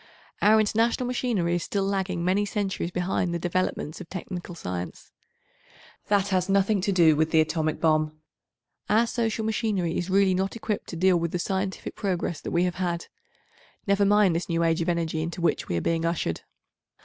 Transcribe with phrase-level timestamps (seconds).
[0.41, 5.11] Our international machinery is still lagging many centuries behind the developments of technical science.
[6.07, 8.17] That has nothing to do with the atomic bomb.
[8.89, 12.63] Our social machinery is really not equipped to deal with the scientific progress that we
[12.63, 16.41] have had—never mind this new age of energy into which we are being ushered.